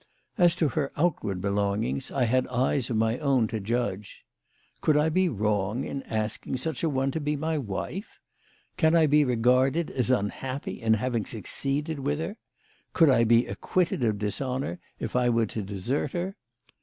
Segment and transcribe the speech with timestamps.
[0.35, 4.25] As to her outward belongings, I had eyes of my own to judge.
[4.81, 8.19] Could I be wrong in asking such a one to be my wife?
[8.77, 12.37] Can I be regarded as un happy in having succeeded with her?
[12.93, 16.35] Could I be acquitted of dishonour if I were to desert her